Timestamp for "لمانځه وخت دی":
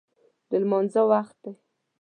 0.61-1.51